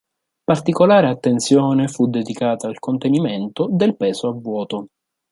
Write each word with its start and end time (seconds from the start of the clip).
Particolare 0.43 1.07
attenzione 1.09 1.87
fu 1.87 2.07
dedicata 2.07 2.67
al 2.67 2.79
contenimento 2.79 3.67
del 3.69 3.95
peso 3.97 4.29
a 4.29 4.31
vuoto. 4.33 4.87